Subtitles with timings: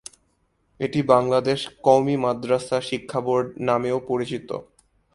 [0.79, 4.49] এটি বাংলাদেশ কওমি মাদরাসা শিক্ষা বোর্ড নামেও পরিচিত।